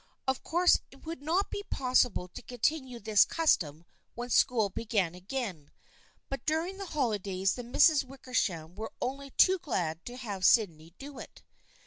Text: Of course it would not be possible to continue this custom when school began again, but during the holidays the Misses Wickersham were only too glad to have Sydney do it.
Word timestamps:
Of 0.27 0.41
course 0.41 0.79
it 0.89 1.05
would 1.05 1.21
not 1.21 1.51
be 1.51 1.61
possible 1.69 2.27
to 2.29 2.41
continue 2.41 2.99
this 2.99 3.23
custom 3.23 3.85
when 4.15 4.31
school 4.31 4.71
began 4.71 5.13
again, 5.13 5.69
but 6.27 6.43
during 6.43 6.79
the 6.79 6.87
holidays 6.97 7.53
the 7.53 7.61
Misses 7.63 8.03
Wickersham 8.03 8.73
were 8.73 8.91
only 8.99 9.29
too 9.29 9.59
glad 9.59 10.03
to 10.05 10.17
have 10.17 10.43
Sydney 10.43 10.95
do 10.97 11.19
it. 11.19 11.43